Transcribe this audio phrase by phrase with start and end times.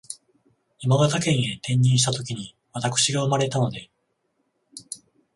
[0.79, 3.91] 山口県へ転任したときに私が生まれたので